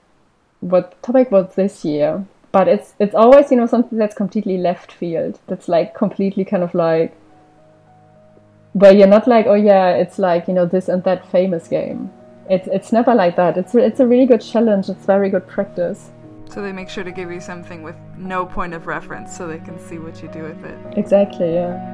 [0.61, 4.57] what the topic was this year, but it's it's always you know something that's completely
[4.57, 5.39] left field.
[5.47, 7.13] That's like completely kind of like
[8.73, 12.11] where you're not like, oh yeah, it's like you know this and that famous game.
[12.49, 13.57] It's it's never like that.
[13.57, 14.89] It's it's a really good challenge.
[14.89, 16.11] It's very good practice.
[16.49, 19.59] So they make sure to give you something with no point of reference, so they
[19.59, 20.77] can see what you do with it.
[20.97, 21.53] Exactly.
[21.53, 21.89] Yeah.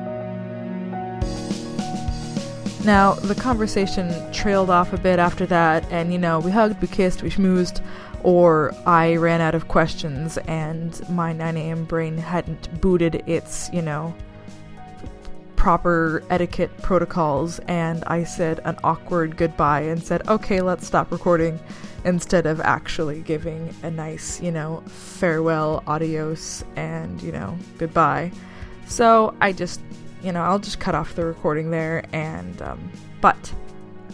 [2.85, 6.87] Now, the conversation trailed off a bit after that, and you know, we hugged, we
[6.87, 7.81] kissed, we schmoozed,
[8.23, 11.85] or I ran out of questions and my 9 a.m.
[11.85, 14.13] brain hadn't booted its, you know,
[15.59, 21.59] proper etiquette protocols and I said an awkward goodbye and said, okay, let's stop recording
[22.05, 28.31] instead of actually giving a nice, you know, farewell, adios, and, you know, goodbye.
[28.87, 29.81] So I just,
[30.23, 33.53] you know, I'll just cut off the recording there and, um, but.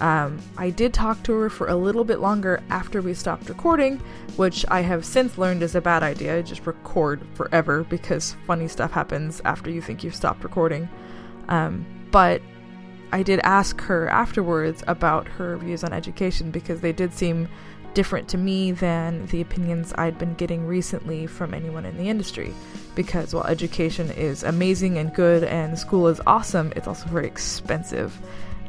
[0.02, 4.02] Um, I did talk to her for a little bit longer after we stopped recording,
[4.36, 6.44] which I have since learned is a bad idea.
[6.44, 10.90] Just record forever because funny stuff happens after you think you've stopped recording.
[11.50, 12.42] Um, but
[13.12, 17.48] I did ask her afterwards about her views on education because they did seem
[17.94, 22.54] different to me than the opinions I'd been getting recently from anyone in the industry.
[22.94, 28.20] Because while education is amazing and good and school is awesome, it's also very expensive.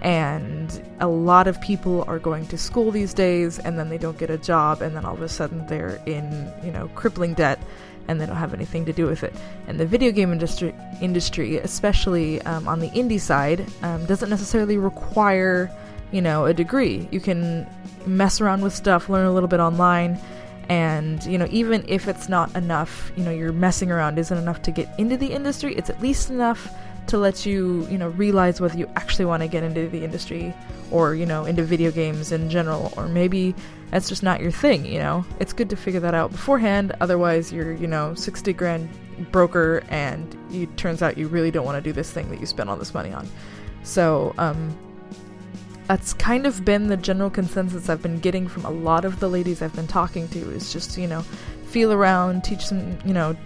[0.01, 4.19] And a lot of people are going to school these days and then they don't
[4.19, 7.61] get a job and then all of a sudden they're in, you know, crippling debt
[8.09, 9.35] and they don't have anything to do with it.
[9.67, 14.79] And the video game industry, industry especially um, on the indie side, um, doesn't necessarily
[14.79, 15.71] require,
[16.13, 17.09] you know, a degree.
[17.11, 17.67] You can
[18.07, 20.19] mess around with stuff, learn a little bit online,
[20.69, 24.63] and you know, even if it's not enough, you know, your messing around isn't enough
[24.63, 25.75] to get into the industry.
[25.75, 26.73] It's at least enough
[27.09, 30.53] to let you, you know, realize whether you actually want to get into the industry
[30.91, 33.55] or, you know, into video games in general, or maybe
[33.91, 35.25] that's just not your thing, you know?
[35.41, 38.89] It's good to figure that out beforehand, otherwise, you're, you know, 60 grand
[39.31, 42.47] broker and it turns out you really don't want to do this thing that you
[42.47, 43.29] spent all this money on.
[43.83, 44.77] So, um,
[45.87, 49.29] that's kind of been the general consensus I've been getting from a lot of the
[49.29, 51.23] ladies I've been talking to is just, you know,
[51.67, 53.37] feel around, teach some, you know,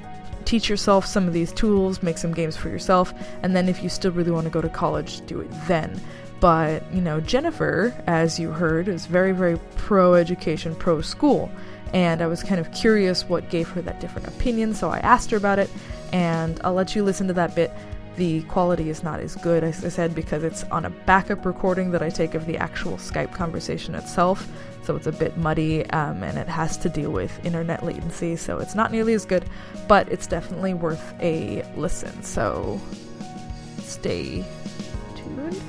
[0.46, 3.12] teach yourself some of these tools, make some games for yourself,
[3.42, 6.00] and then if you still really want to go to college, do it then.
[6.40, 11.50] But, you know, Jennifer, as you heard, is very, very pro education, pro school.
[11.92, 15.30] And I was kind of curious what gave her that different opinion, so I asked
[15.32, 15.68] her about it,
[16.12, 17.72] and I'll let you listen to that bit.
[18.16, 21.90] The quality is not as good, as I said, because it's on a backup recording
[21.90, 24.48] that I take of the actual Skype conversation itself
[24.82, 28.58] so it's a bit muddy um, and it has to deal with internet latency, so
[28.58, 29.44] it's not nearly as good,
[29.88, 32.22] but it's definitely worth a listen.
[32.22, 32.80] So
[33.78, 34.44] stay
[35.14, 35.62] tuned.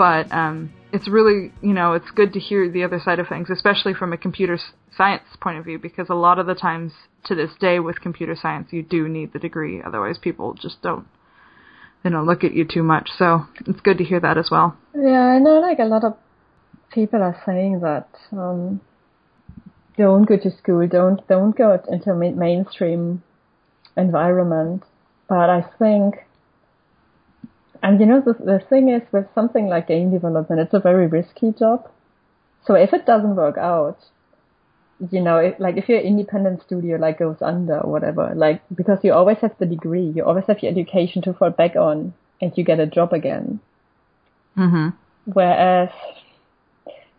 [0.00, 3.50] But um, it's really, you know, it's good to hear the other side of things,
[3.50, 4.58] especially from a computer
[4.96, 6.92] science point of view, because a lot of the times
[7.26, 11.06] to this day with computer science, you do need the degree, otherwise, people just don't
[12.02, 13.10] they don't look at you too much.
[13.18, 14.74] So it's good to hear that as well.
[14.94, 16.16] Yeah, I know like a lot of
[16.90, 18.80] people are saying that um,
[19.98, 23.22] don't go to school, don't don't go into a mainstream
[23.98, 24.82] environment.
[25.28, 26.14] But I think,
[27.82, 31.06] and you know, the, the thing is with something like game development, it's a very
[31.06, 31.88] risky job.
[32.66, 33.98] So if it doesn't work out,
[35.10, 38.98] you know, if, like if your independent studio like goes under or whatever, like because
[39.02, 42.52] you always have the degree, you always have your education to fall back on, and
[42.56, 43.60] you get a job again.
[44.58, 44.88] Mm-hmm.
[45.32, 45.90] Whereas,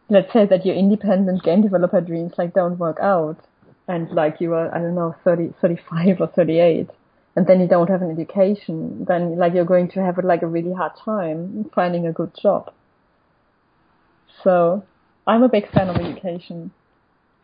[0.10, 3.40] let's say that your independent game developer dreams like don't work out,
[3.88, 6.88] and like you are I don't know 30, 35 or 38,
[7.36, 10.48] and then you don't have an education, then like you're going to have like a
[10.48, 12.74] really hard time finding a good job.
[14.44, 14.84] So,
[15.28, 16.72] I'm a big fan of education.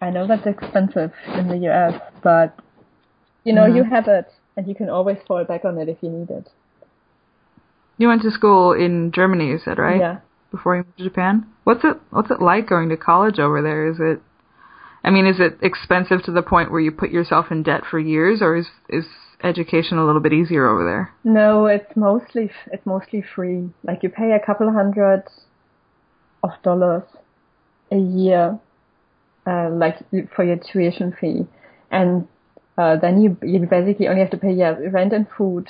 [0.01, 2.57] I know that's expensive in the US, but
[3.43, 3.77] you know, mm-hmm.
[3.77, 6.49] you have it and you can always fall back on it if you need it.
[7.97, 9.99] You went to school in Germany, you said, right?
[9.99, 10.17] Yeah.
[10.51, 11.47] Before you moved to Japan?
[11.63, 13.87] What's it what's it like going to college over there?
[13.87, 14.21] Is it
[15.03, 17.99] I mean, is it expensive to the point where you put yourself in debt for
[17.99, 19.05] years or is is
[19.43, 21.13] education a little bit easier over there?
[21.23, 23.69] No, it's mostly it's mostly free.
[23.83, 25.23] Like you pay a couple hundred
[26.43, 27.03] of dollars
[27.91, 28.59] a year
[29.47, 29.97] uh, like
[30.35, 31.47] for your tuition fee,
[31.89, 32.27] and
[32.77, 35.67] uh, then you you basically only have to pay your rent and food.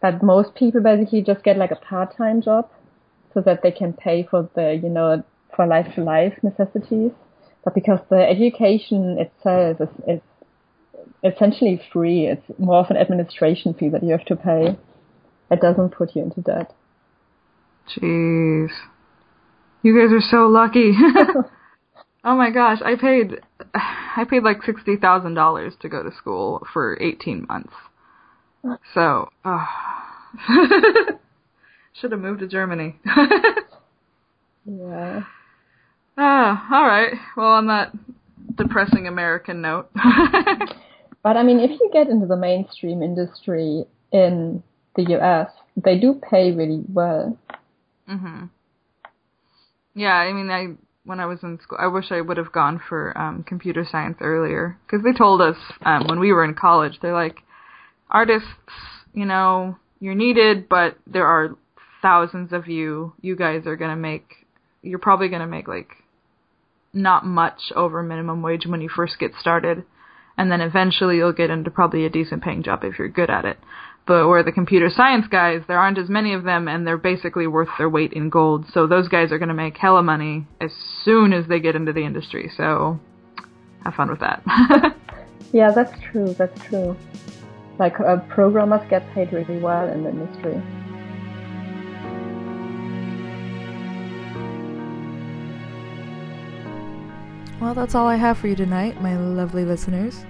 [0.00, 2.68] But most people basically just get like a part time job,
[3.32, 5.22] so that they can pay for the you know
[5.54, 7.12] for life to life necessities.
[7.64, 10.20] But because the education itself is, is
[11.24, 14.76] essentially free, it's more of an administration fee that you have to pay.
[15.50, 16.74] It doesn't put you into debt.
[17.96, 18.70] Jeez.
[19.82, 20.92] You guys are so lucky.
[22.24, 23.40] Oh my gosh, I paid
[23.74, 27.72] I paid like sixty thousand dollars to go to school for eighteen months.
[28.94, 29.68] So, oh.
[32.00, 32.96] should have moved to Germany.
[34.64, 35.22] yeah.
[36.14, 37.14] Ah, all right.
[37.38, 37.90] Well, on that
[38.54, 39.90] depressing American note.
[41.22, 44.62] But I mean, if you get into the mainstream industry in
[44.96, 47.38] the US, they do pay really well.
[48.08, 48.50] Mhm.
[49.94, 51.78] Yeah, I mean, I when I was in school.
[51.80, 55.56] I wish I would have gone for um, computer science earlier because they told us
[55.84, 56.98] um, when we were in college.
[57.00, 57.38] They're like,
[58.10, 58.48] artists,
[59.12, 61.56] you know, you're needed, but there are
[62.00, 63.14] thousands of you.
[63.20, 64.46] You guys are gonna make.
[64.82, 65.90] You're probably gonna make like
[66.92, 69.84] not much over minimum wage when you first get started,
[70.36, 73.44] and then eventually you'll get into probably a decent paying job if you're good at
[73.44, 73.58] it.
[74.06, 77.46] But where the computer science guys, there aren't as many of them, and they're basically
[77.46, 78.66] worth their weight in gold.
[78.72, 80.72] So those guys are going to make hella money as
[81.04, 82.50] soon as they get into the industry.
[82.56, 82.98] So
[83.84, 84.42] have fun with that.
[85.52, 86.34] yeah, that's true.
[86.36, 86.96] That's true.
[87.78, 90.60] Like uh, programmers get paid really well in the industry.
[97.62, 100.24] Well, that's all I have for you tonight, my lovely listeners.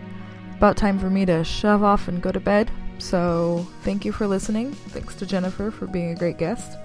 [0.59, 2.71] About time for me to shove off and go to bed.
[2.99, 4.73] So, thank you for listening.
[4.73, 6.77] Thanks to Jennifer for being a great guest.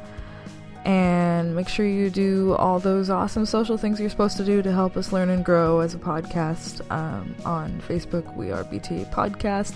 [0.85, 4.71] And make sure you do all those awesome social things you're supposed to do to
[4.71, 6.79] help us learn and grow as a podcast.
[6.89, 9.75] Um, on Facebook, we are BT Podcast.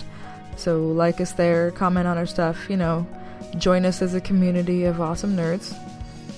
[0.56, 3.06] So, like us there, comment on our stuff, you know,
[3.58, 5.76] join us as a community of awesome nerds.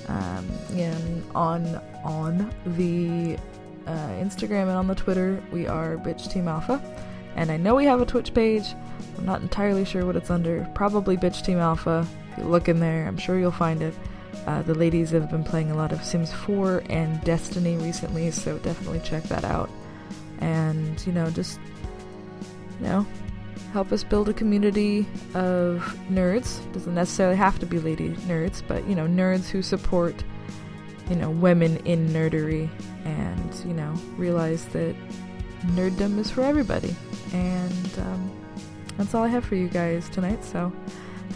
[0.09, 3.39] Um, and on on the
[3.87, 6.83] uh, Instagram and on the Twitter, we are Bitch Team Alpha.
[7.37, 8.75] And I know we have a Twitch page.
[9.19, 10.69] I'm not entirely sure what it's under.
[10.75, 12.07] Probably Bitch Team Alpha.
[12.33, 13.95] If you look in there, I'm sure you'll find it.
[14.47, 18.59] Uh, the ladies have been playing a lot of Sims 4 and Destiny recently, so
[18.59, 19.71] definitely check that out.
[20.41, 21.59] And, you know, just,
[22.81, 23.07] you know,
[23.73, 26.61] help us build a community of nerds.
[26.73, 30.23] Doesn't necessarily have to be lady nerds, but, you know, nerds who support,
[31.09, 32.69] you know, women in nerdery
[33.05, 34.95] and, you know, realize that
[35.69, 36.95] nerddom is for everybody.
[37.33, 38.31] And um,
[38.97, 40.73] that's all I have for you guys tonight, so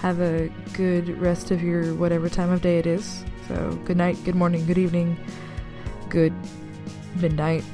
[0.01, 3.25] have a good rest of your whatever time of day it is.
[3.49, 5.17] So, good night, good morning, good evening,
[6.09, 6.35] good
[7.17, 7.65] midnight,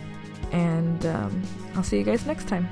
[0.53, 1.42] and um,
[1.74, 2.68] I'll see you guys next time.